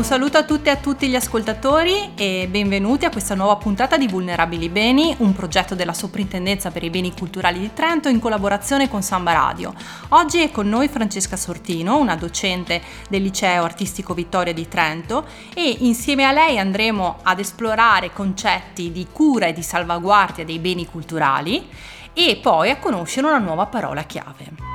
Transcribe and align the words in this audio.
Un 0.00 0.06
saluto 0.06 0.38
a 0.38 0.44
tutte 0.44 0.70
e 0.70 0.72
a 0.72 0.76
tutti 0.78 1.08
gli 1.08 1.14
ascoltatori 1.14 2.12
e 2.14 2.48
benvenuti 2.50 3.04
a 3.04 3.10
questa 3.10 3.34
nuova 3.34 3.56
puntata 3.56 3.98
di 3.98 4.08
Vulnerabili 4.08 4.70
Beni, 4.70 5.14
un 5.18 5.34
progetto 5.34 5.74
della 5.74 5.92
Soprintendenza 5.92 6.70
per 6.70 6.82
i 6.82 6.88
Beni 6.88 7.12
Culturali 7.12 7.58
di 7.58 7.74
Trento 7.74 8.08
in 8.08 8.18
collaborazione 8.18 8.88
con 8.88 9.02
Samba 9.02 9.34
Radio. 9.34 9.74
Oggi 10.08 10.40
è 10.40 10.50
con 10.50 10.70
noi 10.70 10.88
Francesca 10.88 11.36
Sortino, 11.36 11.98
una 11.98 12.16
docente 12.16 12.80
del 13.10 13.20
Liceo 13.20 13.62
Artistico 13.62 14.14
Vittoria 14.14 14.54
di 14.54 14.66
Trento 14.68 15.26
e 15.52 15.76
insieme 15.80 16.24
a 16.24 16.32
lei 16.32 16.58
andremo 16.58 17.18
ad 17.22 17.38
esplorare 17.38 18.10
concetti 18.10 18.90
di 18.92 19.06
cura 19.12 19.48
e 19.48 19.52
di 19.52 19.62
salvaguardia 19.62 20.46
dei 20.46 20.60
beni 20.60 20.86
culturali 20.86 21.68
e 22.14 22.40
poi 22.42 22.70
a 22.70 22.78
conoscere 22.78 23.26
una 23.26 23.36
nuova 23.36 23.66
parola 23.66 24.02
chiave. 24.04 24.69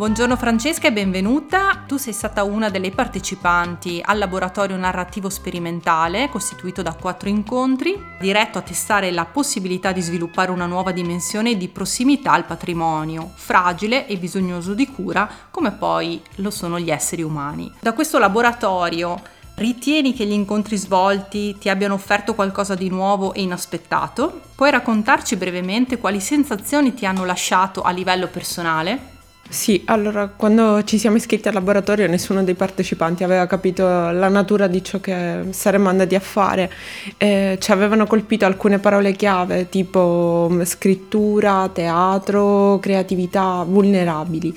Buongiorno 0.00 0.34
Francesca 0.34 0.88
e 0.88 0.92
benvenuta. 0.92 1.84
Tu 1.86 1.98
sei 1.98 2.14
stata 2.14 2.42
una 2.42 2.70
delle 2.70 2.90
partecipanti 2.90 4.00
al 4.02 4.16
laboratorio 4.16 4.74
narrativo 4.78 5.28
sperimentale 5.28 6.30
costituito 6.30 6.80
da 6.80 6.94
quattro 6.94 7.28
incontri, 7.28 8.02
diretto 8.18 8.56
a 8.56 8.62
testare 8.62 9.10
la 9.10 9.26
possibilità 9.26 9.92
di 9.92 10.00
sviluppare 10.00 10.52
una 10.52 10.64
nuova 10.64 10.92
dimensione 10.92 11.58
di 11.58 11.68
prossimità 11.68 12.32
al 12.32 12.46
patrimonio, 12.46 13.30
fragile 13.34 14.06
e 14.06 14.16
bisognoso 14.16 14.72
di 14.72 14.86
cura, 14.86 15.28
come 15.50 15.72
poi 15.72 16.22
lo 16.36 16.48
sono 16.48 16.80
gli 16.80 16.90
esseri 16.90 17.20
umani. 17.20 17.70
Da 17.78 17.92
questo 17.92 18.18
laboratorio 18.18 19.20
Ritieni 19.56 20.14
che 20.14 20.24
gli 20.24 20.32
incontri 20.32 20.78
svolti 20.78 21.58
ti 21.58 21.68
abbiano 21.68 21.92
offerto 21.92 22.34
qualcosa 22.34 22.74
di 22.74 22.88
nuovo 22.88 23.34
e 23.34 23.42
inaspettato? 23.42 24.40
Puoi 24.54 24.70
raccontarci 24.70 25.36
brevemente 25.36 25.98
quali 25.98 26.20
sensazioni 26.20 26.94
ti 26.94 27.04
hanno 27.04 27.26
lasciato 27.26 27.82
a 27.82 27.90
livello 27.90 28.28
personale? 28.28 29.18
Sì, 29.52 29.82
allora 29.86 30.28
quando 30.28 30.84
ci 30.84 30.96
siamo 30.96 31.16
iscritti 31.16 31.48
al 31.48 31.54
laboratorio 31.54 32.06
nessuno 32.06 32.44
dei 32.44 32.54
partecipanti 32.54 33.24
aveva 33.24 33.46
capito 33.46 33.82
la 33.82 34.28
natura 34.28 34.68
di 34.68 34.80
ciò 34.84 35.00
che 35.00 35.46
saremmo 35.50 35.88
andati 35.88 36.14
a 36.14 36.20
fare. 36.20 36.70
Eh, 37.16 37.58
ci 37.60 37.72
avevano 37.72 38.06
colpito 38.06 38.44
alcune 38.46 38.78
parole 38.78 39.10
chiave 39.10 39.68
tipo 39.68 40.46
mm, 40.52 40.62
scrittura, 40.62 41.68
teatro, 41.72 42.78
creatività, 42.80 43.64
vulnerabili. 43.66 44.56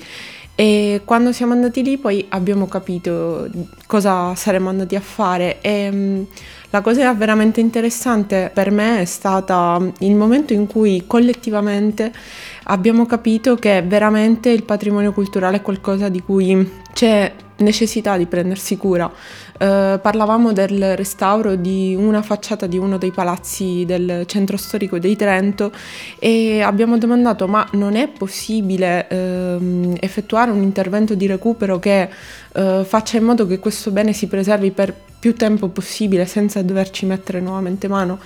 E 0.54 1.00
quando 1.04 1.32
siamo 1.32 1.54
andati 1.54 1.82
lì 1.82 1.98
poi 1.98 2.26
abbiamo 2.28 2.68
capito 2.68 3.48
cosa 3.86 4.36
saremmo 4.36 4.68
andati 4.68 4.94
a 4.94 5.00
fare 5.00 5.60
e 5.60 5.90
mm, 5.90 6.22
la 6.74 6.80
cosa 6.80 7.14
veramente 7.14 7.60
interessante 7.60 8.50
per 8.52 8.72
me 8.72 9.00
è 9.00 9.04
stata 9.04 9.80
il 10.00 10.16
momento 10.16 10.52
in 10.54 10.66
cui 10.66 11.04
collettivamente 11.06 12.12
abbiamo 12.64 13.06
capito 13.06 13.54
che 13.54 13.80
veramente 13.82 14.50
il 14.50 14.64
patrimonio 14.64 15.12
culturale 15.12 15.58
è 15.58 15.62
qualcosa 15.62 16.08
di 16.08 16.20
cui 16.20 16.68
c'è 16.92 17.32
necessità 17.58 18.16
di 18.16 18.26
prendersi 18.26 18.76
cura. 18.76 19.08
Eh, 19.56 20.00
parlavamo 20.02 20.52
del 20.52 20.96
restauro 20.96 21.54
di 21.54 21.94
una 21.96 22.22
facciata 22.22 22.66
di 22.66 22.76
uno 22.76 22.98
dei 22.98 23.12
palazzi 23.12 23.84
del 23.86 24.24
centro 24.26 24.56
storico 24.56 24.98
di 24.98 25.14
Trento 25.14 25.70
e 26.18 26.60
abbiamo 26.60 26.98
domandato 26.98 27.46
ma 27.46 27.64
non 27.74 27.94
è 27.94 28.08
possibile 28.08 29.06
ehm, 29.06 29.94
effettuare 30.00 30.50
un 30.50 30.60
intervento 30.60 31.14
di 31.14 31.28
recupero 31.28 31.78
che 31.78 32.08
eh, 32.52 32.84
faccia 32.84 33.16
in 33.16 33.22
modo 33.22 33.46
che 33.46 33.60
questo 33.60 33.92
bene 33.92 34.12
si 34.12 34.26
preservi 34.26 34.72
per 34.72 35.12
più 35.24 35.34
tempo 35.34 35.68
possibile 35.68 36.26
senza 36.26 36.60
doverci 36.60 37.06
mettere 37.06 37.40
nuovamente 37.40 37.88
mano? 37.88 38.18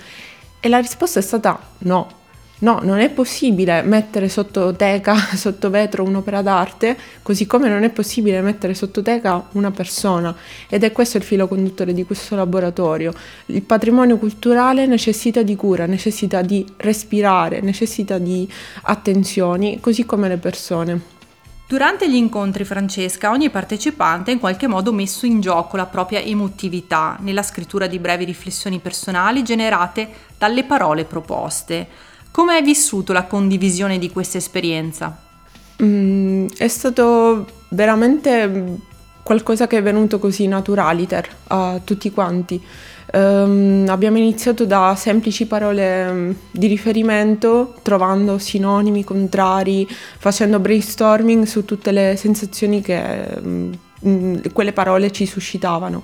E 0.59 0.67
la 0.67 0.79
risposta 0.79 1.19
è 1.19 1.21
stata 1.21 1.57
no. 1.77 2.17
No, 2.61 2.81
non 2.83 2.99
è 2.99 3.09
possibile 3.09 3.81
mettere 3.83 4.27
sotto 4.27 4.75
teca, 4.75 5.15
sotto 5.37 5.69
vetro 5.69 6.03
un'opera 6.03 6.41
d'arte, 6.41 6.97
così 7.21 7.47
come 7.47 7.69
non 7.69 7.83
è 7.83 7.89
possibile 7.89 8.41
mettere 8.41 8.73
sotto 8.73 9.01
teca 9.01 9.47
una 9.53 9.71
persona. 9.71 10.35
Ed 10.67 10.83
è 10.83 10.91
questo 10.91 11.15
il 11.15 11.23
filo 11.23 11.47
conduttore 11.47 11.93
di 11.93 12.03
questo 12.03 12.35
laboratorio. 12.35 13.13
Il 13.45 13.61
patrimonio 13.61 14.17
culturale 14.17 14.85
necessita 14.85 15.41
di 15.41 15.55
cura, 15.55 15.85
necessita 15.85 16.41
di 16.41 16.65
respirare, 16.75 17.61
necessita 17.61 18.17
di 18.17 18.45
attenzioni, 18.81 19.79
così 19.79 20.05
come 20.05 20.27
le 20.27 20.37
persone. 20.37 21.18
Durante 21.69 22.09
gli 22.09 22.15
incontri, 22.15 22.65
Francesca, 22.65 23.29
ogni 23.29 23.51
partecipante 23.51 24.31
ha 24.31 24.33
in 24.33 24.39
qualche 24.39 24.65
modo 24.65 24.91
messo 24.91 25.27
in 25.27 25.39
gioco 25.39 25.77
la 25.77 25.85
propria 25.85 26.19
emotività 26.19 27.15
nella 27.19 27.43
scrittura 27.43 27.85
di 27.85 27.99
brevi 27.99 28.25
riflessioni 28.25 28.79
personali 28.79 29.43
generate 29.43 30.09
dalle 30.35 30.63
parole 30.63 31.05
proposte. 31.05 31.87
Come 32.31 32.55
hai 32.55 32.63
vissuto 32.63 33.13
la 33.13 33.25
condivisione 33.25 33.99
di 33.99 34.09
questa 34.09 34.39
esperienza? 34.39 35.15
Mm, 35.83 36.47
è 36.57 36.67
stato 36.67 37.45
veramente 37.67 38.77
qualcosa 39.21 39.67
che 39.67 39.77
è 39.77 39.83
venuto 39.83 40.17
così 40.17 40.47
naturaliter 40.47 41.29
a 41.49 41.79
tutti 41.83 42.09
quanti. 42.09 42.59
Um, 43.11 43.85
abbiamo 43.87 44.17
iniziato 44.17 44.65
da 44.65 44.93
semplici 44.95 45.47
parole 45.47 46.11
mm, 46.11 46.31
di 46.51 46.67
riferimento, 46.67 47.73
trovando 47.81 48.37
sinonimi, 48.37 49.03
contrari, 49.03 49.87
facendo 49.89 50.59
brainstorming 50.59 51.45
su 51.45 51.65
tutte 51.65 51.91
le 51.91 52.15
sensazioni 52.17 52.81
che 52.81 53.37
um, 53.41 54.41
quelle 54.53 54.73
parole 54.73 55.11
ci 55.11 55.25
suscitavano. 55.25 56.03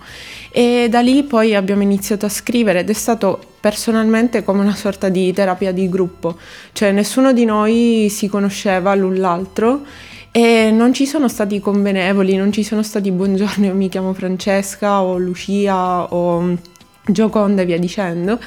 E 0.49 0.87
da 0.89 1.01
lì 1.01 1.23
poi 1.23 1.53
abbiamo 1.53 1.83
iniziato 1.83 2.25
a 2.25 2.29
scrivere 2.29 2.79
ed 2.79 2.89
è 2.89 2.93
stato 2.93 3.39
personalmente 3.59 4.43
come 4.43 4.61
una 4.61 4.75
sorta 4.75 5.09
di 5.09 5.31
terapia 5.31 5.71
di 5.71 5.87
gruppo, 5.89 6.37
cioè 6.73 6.91
nessuno 6.91 7.33
di 7.33 7.45
noi 7.45 8.07
si 8.09 8.27
conosceva 8.27 8.95
l'un 8.95 9.15
l'altro 9.15 9.85
e 10.31 10.69
non 10.69 10.93
ci 10.93 11.05
sono 11.05 11.29
stati 11.29 11.59
convenevoli, 11.59 12.35
non 12.35 12.51
ci 12.51 12.63
sono 12.63 12.83
stati 12.83 13.11
buongiorno, 13.11 13.67
io 13.67 13.73
mi 13.73 13.89
chiamo 13.89 14.13
Francesca 14.13 15.01
o 15.01 15.17
Lucia 15.17 16.13
o 16.13 16.57
Gioconda 17.07 17.61
e 17.61 17.65
via 17.65 17.77
dicendo, 17.77 18.39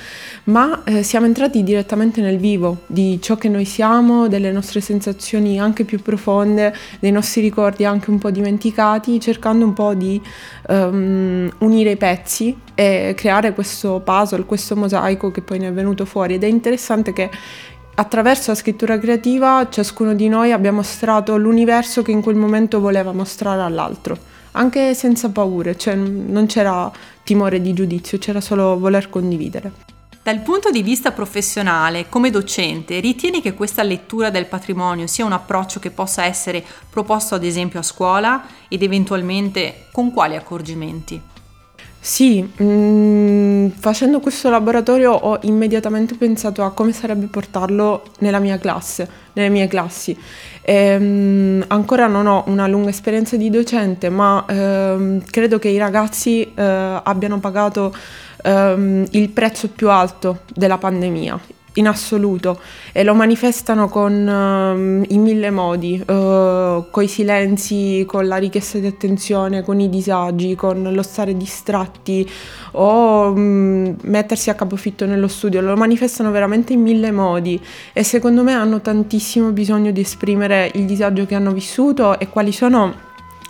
ma 0.44 0.82
eh, 0.82 1.04
siamo 1.04 1.26
entrati 1.26 1.62
direttamente 1.62 2.20
nel 2.20 2.38
vivo 2.38 2.78
di 2.86 3.20
ciò 3.22 3.36
che 3.36 3.48
noi 3.48 3.64
siamo, 3.64 4.26
delle 4.26 4.50
nostre 4.50 4.80
sensazioni 4.80 5.60
anche 5.60 5.84
più 5.84 6.02
profonde, 6.02 6.74
dei 6.98 7.12
nostri 7.12 7.41
ricordi 7.41 7.84
anche 7.84 8.10
un 8.10 8.19
po' 8.19 8.32
dimenticati, 8.32 9.20
cercando 9.20 9.64
un 9.64 9.74
po' 9.74 9.94
di 9.94 10.20
um, 10.69 11.48
unire 11.58 11.91
i 11.92 11.96
pezzi 11.96 12.56
e 12.74 13.14
creare 13.16 13.52
questo 13.54 14.00
puzzle, 14.04 14.44
questo 14.44 14.75
mosaico 14.75 15.30
che 15.30 15.40
poi 15.40 15.60
ne 15.60 15.69
è 15.69 15.72
venuto 15.72 16.04
fuori. 16.04 16.34
Ed 16.34 16.42
è 16.42 16.48
interessante 16.48 17.12
che 17.12 17.30
attraverso 17.94 18.50
la 18.50 18.56
scrittura 18.56 18.98
creativa 18.98 19.69
ciascuno 19.70 20.14
di 20.14 20.28
noi 20.28 20.50
abbia 20.50 20.72
mostrato 20.72 21.36
l'universo 21.36 22.02
che 22.02 22.10
in 22.10 22.22
quel 22.22 22.36
momento 22.36 22.80
voleva 22.80 23.12
mostrare 23.12 23.62
all'altro, 23.62 24.19
anche 24.58 24.92
senza 24.94 25.30
paure, 25.30 25.76
cioè 25.76 25.94
non 25.94 26.46
c'era 26.46 26.91
timore 27.22 27.60
di 27.60 27.72
giudizio, 27.72 28.19
c'era 28.19 28.41
solo 28.41 28.78
voler 28.78 29.08
condividere. 29.08 29.72
Dal 30.20 30.41
punto 30.41 30.70
di 30.70 30.82
vista 30.82 31.12
professionale, 31.12 32.08
come 32.08 32.30
docente, 32.30 33.00
ritieni 33.00 33.41
che 33.41 33.54
questa 33.54 33.82
lettura 33.82 34.30
del 34.30 34.46
patrimonio 34.46 35.06
sia 35.06 35.24
un 35.24 35.32
approccio 35.32 35.78
che 35.80 35.91
possa 35.91 36.24
essere 36.24 36.62
proposto 36.91 37.34
ad 37.34 37.44
esempio 37.44 37.78
a 37.78 37.84
scuola 37.84 38.44
ed 38.69 38.82
eventualmente 38.82 39.86
con 39.92 40.12
quali 40.12 40.36
accorgimenti? 40.36 41.38
Sì, 42.00 42.41
mh, 42.42 42.64
mm, 42.64 43.69
facendo 43.70 44.20
questo 44.20 44.48
laboratorio 44.50 45.12
ho 45.12 45.38
immediatamente 45.42 46.14
pensato 46.14 46.62
a 46.62 46.72
come 46.72 46.92
sarebbe 46.92 47.26
portarlo 47.26 48.03
nella 48.20 48.38
mia 48.38 48.56
classe, 48.59 49.09
nelle 49.34 49.48
mie 49.50 49.66
classi. 49.66 50.16
E, 50.62 50.75
ehm, 50.75 51.03
mh, 51.58 51.64
ancora 51.69 52.06
non 52.06 52.26
ho 52.26 52.44
una 52.47 52.66
lunga 52.66 52.91
esperienza 52.91 53.37
di 53.37 53.50
docente, 53.50 54.08
ma 54.10 54.44
ehm, 54.48 55.22
credo 55.31 55.58
che 55.58 55.69
i 55.69 55.78
ragazzi 55.78 56.42
eh, 56.54 56.62
abbiano 57.03 57.41
pagato 57.41 57.94
ehm, 58.42 59.06
il 59.10 59.28
prezzo 59.31 59.69
più 59.69 59.91
alto 59.91 60.41
della 60.54 60.78
pandemia 60.78 61.57
in 61.75 61.87
assoluto 61.87 62.61
e 62.93 63.05
lo 63.05 63.15
manifestano 63.15 63.89
con, 63.89 64.12
uh, 64.12 65.12
in 65.12 65.23
mille 65.23 65.50
modi, 65.50 66.00
uh, 66.00 66.87
con 66.91 67.03
i 67.03 67.09
silenzi, 67.09 68.05
con 68.06 68.26
la 68.26 68.37
richiesta 68.37 68.79
di 68.79 68.87
attenzione, 68.87 69.62
con 69.62 69.81
i 69.81 69.88
disagi, 69.88 70.55
con 70.55 70.82
lo 70.93 71.03
stare 71.03 71.37
distratti 71.37 72.29
o 72.73 73.31
um, 73.31 73.97
mettersi 74.03 74.50
a 74.50 74.55
capofitto 74.55 75.06
nello 75.06 75.29
studio, 75.29 75.61
lo 75.61 75.76
manifestano 75.76 76.31
veramente 76.31 76.73
in 76.73 76.82
mille 76.82 77.11
modi 77.11 77.61
e 77.93 78.03
secondo 78.03 78.43
me 78.43 78.53
hanno 78.53 78.81
tantissimo 78.81 79.50
bisogno 79.50 79.91
di 79.91 80.00
esprimere 80.00 80.71
il 80.75 80.85
disagio 80.85 81.26
che 81.26 81.35
hanno 81.35 81.53
vissuto 81.53 82.19
e 82.19 82.29
quali 82.29 82.53
sono 82.53 83.06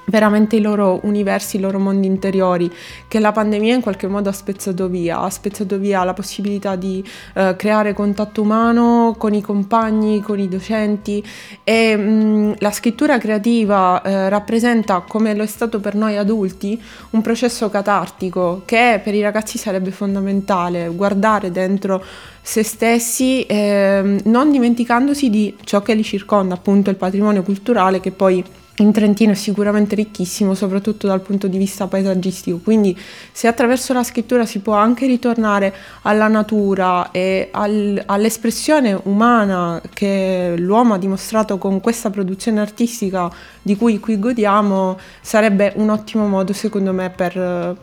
veramente 0.09 0.57
i 0.57 0.61
loro 0.61 1.01
universi, 1.03 1.57
i 1.57 1.61
loro 1.61 1.79
mondi 1.79 2.07
interiori, 2.07 2.71
che 3.07 3.19
la 3.21 3.33
pandemia 3.33 3.75
in 3.75 3.81
qualche 3.81 4.07
modo 4.07 4.29
ha 4.29 4.33
spezzato 4.33 4.89
via, 4.89 5.21
ha 5.21 5.31
spezzato 5.31 5.79
via 5.79 6.05
la 6.05 6.15
possibilità 6.15 6.77
di 6.77 7.05
eh, 7.35 7.55
creare 7.57 7.93
contatto 7.93 8.43
umano 8.43 9.15
con 9.19 9.35
i 9.35 9.41
compagni, 9.41 10.21
con 10.21 10.39
i 10.39 10.49
docenti. 10.49 11.25
E 11.65 11.97
mh, 11.97 12.57
la 12.59 12.71
scrittura 12.71 13.19
creativa 13.19 14.03
eh, 14.03 14.29
rappresenta, 14.29 15.05
come 15.07 15.35
lo 15.35 15.43
è 15.43 15.47
stato 15.47 15.81
per 15.81 15.95
noi 15.95 16.17
adulti, 16.17 16.81
un 17.11 17.23
processo 17.23 17.69
catartico 17.69 18.63
che 18.65 19.01
per 19.03 19.15
i 19.15 19.23
ragazzi 19.23 19.59
sarebbe 19.59 19.91
fondamentale, 19.91 20.89
guardare 20.89 21.51
dentro 21.51 22.03
se 22.41 22.63
stessi, 22.63 23.45
eh, 23.45 24.21
non 24.25 24.51
dimenticandosi 24.51 25.29
di 25.29 25.55
ciò 25.65 25.83
che 25.83 25.93
li 25.95 26.03
circonda, 26.03 26.55
appunto 26.55 26.89
il 26.89 26.97
patrimonio 26.97 27.43
culturale 27.43 28.01
che 28.01 28.11
poi 28.11 28.43
in 28.83 28.93
Trentino 28.93 29.33
è 29.33 29.35
sicuramente 29.35 29.95
ricchissimo, 29.95 30.55
soprattutto 30.55 31.07
dal 31.07 31.21
punto 31.21 31.47
di 31.47 31.59
vista 31.59 31.87
paesaggistico, 31.87 32.59
quindi 32.63 32.97
se 33.33 33.47
attraverso 33.47 33.93
la 33.93 34.03
scrittura 34.03 34.47
si 34.47 34.61
può 34.61 34.75
anche 34.75 35.07
ritornare 35.07 35.75
alla 36.03 36.29
natura 36.29 37.11
e 37.11 37.49
al, 37.53 38.03
all'espressione 38.07 38.99
umana 39.05 39.81
che 39.93 40.55
l'uomo 40.57 40.95
ha 40.95 40.99
dimostrato 40.99 41.59
con 41.59 41.81
questa 41.81 42.11
produzione 42.11 42.61
artistica 42.61 43.31
di 43.63 43.77
cui 43.77 43.99
qui 43.99 44.19
godiamo, 44.19 44.99
sarebbe 45.21 45.73
un 45.77 45.91
ottimo 45.91 46.27
modo 46.27 46.53
secondo 46.53 46.93
me 46.93 47.11
per, 47.11 47.77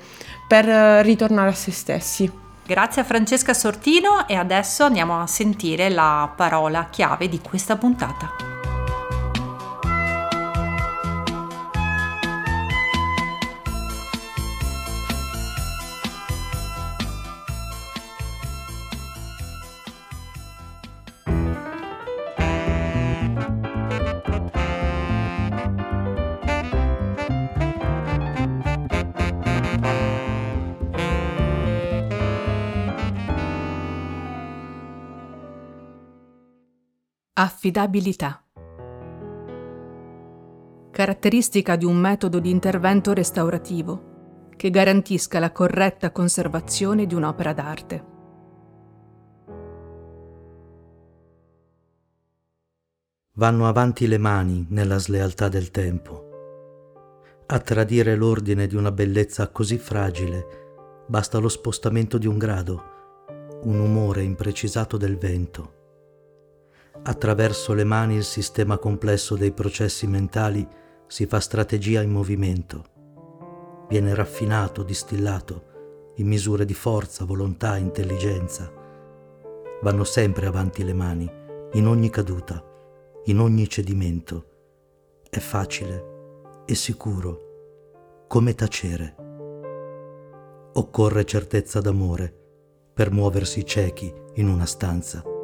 per 0.47 0.65
ritornare 1.05 1.49
a 1.49 1.53
se 1.53 1.71
stessi. 1.71 2.43
Grazie 2.65 3.01
a 3.01 3.05
Francesca 3.05 3.53
Sortino 3.53 4.27
e 4.27 4.33
adesso 4.33 4.85
andiamo 4.85 5.21
a 5.21 5.27
sentire 5.27 5.89
la 5.89 6.31
parola 6.35 6.87
chiave 6.89 7.29
di 7.29 7.39
questa 7.39 7.75
puntata. 7.75 8.54
Affidabilità. 37.37 38.41
Caratteristica 40.89 41.75
di 41.75 41.83
un 41.83 41.97
metodo 41.97 42.39
di 42.39 42.49
intervento 42.49 43.11
restaurativo 43.11 44.51
che 44.55 44.69
garantisca 44.69 45.39
la 45.39 45.51
corretta 45.51 46.13
conservazione 46.13 47.05
di 47.05 47.13
un'opera 47.13 47.51
d'arte. 47.51 48.05
Vanno 53.33 53.67
avanti 53.67 54.07
le 54.07 54.17
mani 54.17 54.67
nella 54.69 54.97
slealtà 54.97 55.49
del 55.49 55.71
tempo. 55.71 56.29
A 57.47 57.59
tradire 57.59 58.15
l'ordine 58.15 58.65
di 58.65 58.77
una 58.77 58.93
bellezza 58.93 59.49
così 59.49 59.77
fragile 59.77 61.03
basta 61.05 61.37
lo 61.39 61.49
spostamento 61.49 62.17
di 62.17 62.27
un 62.27 62.37
grado, 62.37 62.83
un 63.63 63.77
umore 63.77 64.23
imprecisato 64.23 64.95
del 64.95 65.17
vento 65.17 65.74
Attraverso 67.07 67.73
le 67.73 67.83
mani 67.83 68.15
il 68.15 68.23
sistema 68.23 68.79
complesso 68.79 69.35
dei 69.35 69.51
processi 69.51 70.07
mentali 70.07 70.67
si 71.05 71.27
fa 71.27 71.39
strategia 71.39 72.01
in 72.01 72.09
movimento. 72.09 72.83
Viene 73.87 74.15
raffinato, 74.15 74.81
distillato 74.81 75.73
in 76.15 76.27
misure 76.27 76.65
di 76.65 76.73
forza, 76.73 77.23
volontà, 77.23 77.77
intelligenza. 77.77 78.71
Vanno 79.81 80.03
sempre 80.03 80.47
avanti 80.47 80.83
le 80.83 80.93
mani, 80.93 81.31
in 81.73 81.85
ogni 81.87 82.09
caduta, 82.09 82.63
in 83.25 83.39
ogni 83.39 83.67
cedimento. 83.69 84.45
È 85.29 85.37
facile 85.39 86.63
e 86.65 86.73
sicuro, 86.73 88.25
come 88.27 88.55
tacere. 88.55 89.15
Occorre 90.73 91.23
certezza 91.25 91.81
d'amore 91.81 92.33
per 92.93 93.11
muoversi 93.11 93.63
ciechi 93.63 94.11
in 94.35 94.47
una 94.47 94.65
stanza. 94.65 95.34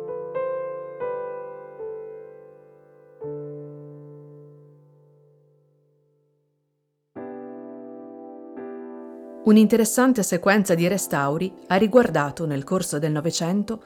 Un'interessante 9.51 10.23
sequenza 10.23 10.75
di 10.75 10.87
restauri 10.87 11.53
ha 11.67 11.75
riguardato 11.75 12.45
nel 12.45 12.63
corso 12.63 12.99
del 12.99 13.11
Novecento 13.11 13.83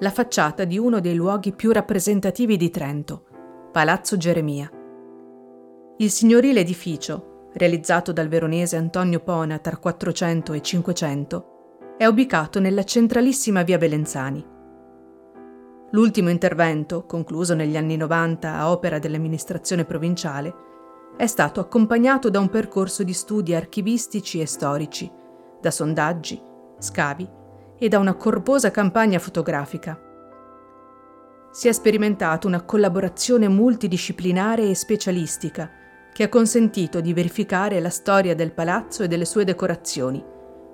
la 0.00 0.10
facciata 0.10 0.64
di 0.64 0.76
uno 0.76 0.98
dei 0.98 1.14
luoghi 1.14 1.52
più 1.52 1.70
rappresentativi 1.70 2.56
di 2.56 2.68
Trento, 2.68 3.24
Palazzo 3.70 4.16
Geremia. 4.16 4.68
Il 5.98 6.10
signorile 6.10 6.58
edificio, 6.58 7.50
realizzato 7.52 8.12
dal 8.12 8.26
veronese 8.26 8.76
Antonio 8.76 9.20
Pona 9.20 9.60
tra 9.60 9.76
400 9.76 10.52
e 10.52 10.60
500, 10.60 11.94
è 11.96 12.06
ubicato 12.06 12.58
nella 12.58 12.82
centralissima 12.82 13.62
via 13.62 13.78
Belenzani. 13.78 14.44
L'ultimo 15.92 16.28
intervento, 16.28 17.06
concluso 17.06 17.54
negli 17.54 17.76
anni 17.76 17.96
90 17.96 18.52
a 18.52 18.68
opera 18.68 18.98
dell'amministrazione 18.98 19.84
provinciale, 19.84 20.73
è 21.16 21.26
stato 21.26 21.60
accompagnato 21.60 22.28
da 22.28 22.40
un 22.40 22.48
percorso 22.48 23.04
di 23.04 23.12
studi 23.12 23.54
archivistici 23.54 24.40
e 24.40 24.46
storici, 24.46 25.10
da 25.60 25.70
sondaggi, 25.70 26.40
scavi 26.78 27.28
e 27.78 27.88
da 27.88 27.98
una 27.98 28.14
corposa 28.14 28.72
campagna 28.72 29.20
fotografica. 29.20 30.00
Si 31.52 31.68
è 31.68 31.72
sperimentato 31.72 32.48
una 32.48 32.64
collaborazione 32.64 33.46
multidisciplinare 33.46 34.68
e 34.68 34.74
specialistica 34.74 35.70
che 36.12 36.24
ha 36.24 36.28
consentito 36.28 37.00
di 37.00 37.12
verificare 37.12 37.78
la 37.78 37.90
storia 37.90 38.34
del 38.34 38.52
palazzo 38.52 39.04
e 39.04 39.08
delle 39.08 39.24
sue 39.24 39.44
decorazioni, 39.44 40.22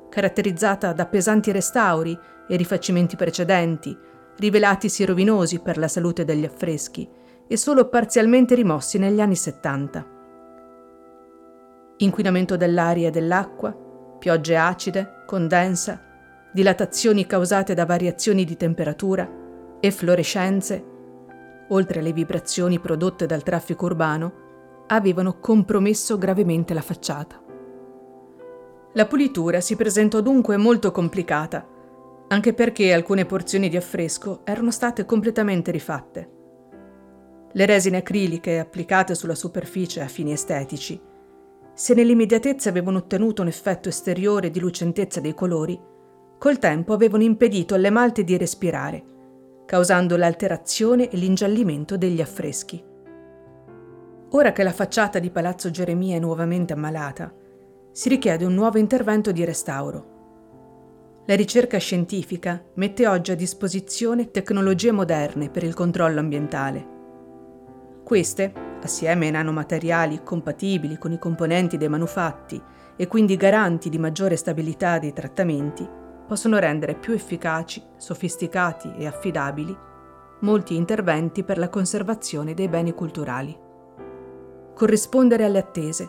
caratterizzata 0.08 0.94
da 0.94 1.06
pesanti 1.06 1.52
restauri 1.52 2.18
e 2.48 2.56
rifacimenti 2.56 3.14
precedenti, 3.16 3.96
rivelatisi 4.38 5.04
rovinosi 5.04 5.60
per 5.60 5.76
la 5.76 5.88
salute 5.88 6.24
degli 6.24 6.46
affreschi 6.46 7.06
e 7.46 7.56
solo 7.58 7.88
parzialmente 7.88 8.54
rimossi 8.54 8.96
negli 8.96 9.20
anni 9.20 9.36
70 9.36 10.18
inquinamento 12.00 12.56
dell'aria 12.56 13.08
e 13.08 13.10
dell'acqua, 13.10 13.72
piogge 14.18 14.56
acide, 14.56 15.24
condensa, 15.26 16.00
dilatazioni 16.52 17.26
causate 17.26 17.74
da 17.74 17.84
variazioni 17.86 18.44
di 18.44 18.56
temperatura, 18.56 19.28
efflorescenze, 19.80 20.84
oltre 21.68 22.00
alle 22.00 22.12
vibrazioni 22.12 22.78
prodotte 22.78 23.26
dal 23.26 23.42
traffico 23.42 23.86
urbano, 23.86 24.32
avevano 24.88 25.38
compromesso 25.38 26.18
gravemente 26.18 26.74
la 26.74 26.80
facciata. 26.80 27.40
La 28.94 29.06
pulitura 29.06 29.60
si 29.60 29.76
presentò 29.76 30.20
dunque 30.20 30.56
molto 30.56 30.90
complicata, 30.90 31.66
anche 32.28 32.54
perché 32.54 32.92
alcune 32.92 33.24
porzioni 33.24 33.68
di 33.68 33.76
affresco 33.76 34.40
erano 34.44 34.70
state 34.70 35.04
completamente 35.04 35.70
rifatte. 35.70 36.30
Le 37.52 37.66
resine 37.66 37.98
acriliche 37.98 38.58
applicate 38.58 39.14
sulla 39.14 39.34
superficie 39.34 40.00
a 40.00 40.06
fini 40.06 40.32
estetici 40.32 41.08
se 41.80 41.94
nell'immediatezza 41.94 42.68
avevano 42.68 42.98
ottenuto 42.98 43.40
un 43.40 43.48
effetto 43.48 43.88
esteriore 43.88 44.50
di 44.50 44.60
lucentezza 44.60 45.18
dei 45.18 45.32
colori, 45.32 45.80
col 46.36 46.58
tempo 46.58 46.92
avevano 46.92 47.22
impedito 47.22 47.74
alle 47.74 47.88
malte 47.88 48.22
di 48.22 48.36
respirare, 48.36 49.02
causando 49.64 50.18
l'alterazione 50.18 51.08
e 51.08 51.16
l'ingiallimento 51.16 51.96
degli 51.96 52.20
affreschi. 52.20 52.84
Ora 54.32 54.52
che 54.52 54.62
la 54.62 54.72
facciata 54.72 55.18
di 55.18 55.30
Palazzo 55.30 55.70
Geremia 55.70 56.16
è 56.16 56.18
nuovamente 56.18 56.74
ammalata, 56.74 57.32
si 57.92 58.10
richiede 58.10 58.44
un 58.44 58.52
nuovo 58.52 58.76
intervento 58.76 59.32
di 59.32 59.42
restauro. 59.42 61.22
La 61.24 61.34
ricerca 61.34 61.78
scientifica 61.78 62.62
mette 62.74 63.08
oggi 63.08 63.30
a 63.30 63.36
disposizione 63.36 64.30
tecnologie 64.30 64.92
moderne 64.92 65.48
per 65.48 65.64
il 65.64 65.72
controllo 65.72 66.20
ambientale. 66.20 66.86
Queste 68.04 68.68
assieme 68.82 69.26
ai 69.26 69.32
nanomateriali 69.32 70.22
compatibili 70.22 70.98
con 70.98 71.12
i 71.12 71.18
componenti 71.18 71.76
dei 71.76 71.88
manufatti 71.88 72.60
e 72.96 73.06
quindi 73.06 73.36
garanti 73.36 73.88
di 73.88 73.98
maggiore 73.98 74.36
stabilità 74.36 74.98
dei 74.98 75.12
trattamenti, 75.12 75.88
possono 76.26 76.58
rendere 76.58 76.94
più 76.94 77.12
efficaci, 77.12 77.82
sofisticati 77.96 78.92
e 78.96 79.06
affidabili 79.06 79.88
molti 80.40 80.74
interventi 80.74 81.44
per 81.44 81.58
la 81.58 81.68
conservazione 81.68 82.54
dei 82.54 82.68
beni 82.68 82.94
culturali. 82.94 83.56
Corrispondere 84.74 85.44
alle 85.44 85.58
attese, 85.58 86.08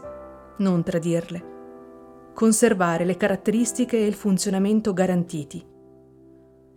non 0.58 0.84
tradirle. 0.84 1.50
Conservare 2.34 3.04
le 3.04 3.18
caratteristiche 3.18 3.98
e 3.98 4.06
il 4.06 4.14
funzionamento 4.14 4.94
garantiti. 4.94 5.66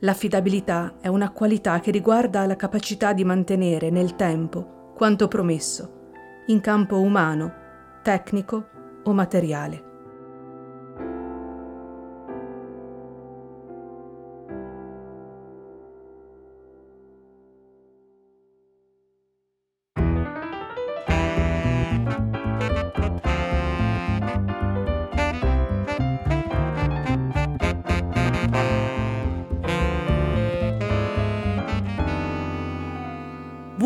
L'affidabilità 0.01 0.97
è 1.01 1.09
una 1.09 1.31
qualità 1.31 1.79
che 1.81 1.91
riguarda 1.91 2.45
la 2.47 2.57
capacità 2.57 3.13
di 3.13 3.25
mantenere 3.25 3.91
nel 3.91 4.17
tempo 4.17 4.83
quanto 4.95 5.27
promesso, 5.27 6.13
in 6.47 6.61
campo 6.61 7.01
umano, 7.01 7.53
tecnico 8.03 8.69
o 9.03 9.13
materiale. 9.13 9.94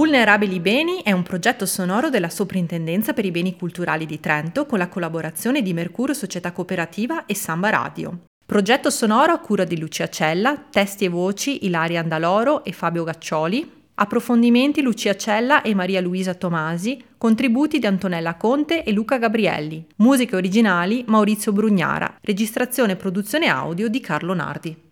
Vulnerabili 0.09 0.59
Beni 0.59 1.03
è 1.03 1.13
un 1.13 1.23
progetto 1.23 1.67
sonoro 1.67 2.09
della 2.09 2.31
Soprintendenza 2.31 3.13
per 3.13 3.27
i 3.27 3.31
Beni 3.31 3.55
Culturali 3.59 4.07
di 4.07 4.19
Trento 4.19 4.65
con 4.65 4.79
la 4.79 4.89
collaborazione 4.89 5.61
di 5.61 5.75
Mercurio 5.75 6.15
Società 6.15 6.51
Cooperativa 6.53 7.27
e 7.27 7.35
Samba 7.35 7.69
Radio. 7.69 8.21
Progetto 8.47 8.89
sonoro 8.89 9.35
a 9.35 9.39
cura 9.39 9.65
di 9.65 9.79
Lucia 9.79 10.09
Cella, 10.09 10.57
testi 10.57 11.05
e 11.05 11.09
voci 11.09 11.67
Ilaria 11.67 12.01
Andaloro 12.01 12.65
e 12.65 12.73
Fabio 12.73 13.05
Gaccioli, 13.05 13.71
approfondimenti 13.97 14.81
Lucia 14.81 15.15
Cella 15.15 15.61
e 15.61 15.75
Maria 15.75 16.01
Luisa 16.01 16.33
Tomasi, 16.33 17.05
contributi 17.19 17.79
di 17.79 17.85
Antonella 17.85 18.37
Conte 18.37 18.85
e 18.85 18.93
Luca 18.93 19.19
Gabrielli, 19.19 19.89
musiche 19.97 20.37
originali 20.37 21.05
Maurizio 21.07 21.53
Brugnara, 21.53 22.17
registrazione 22.23 22.93
e 22.93 22.97
produzione 22.97 23.49
audio 23.49 23.89
di 23.89 24.01
Carlo 24.01 24.33
Nardi. 24.33 24.87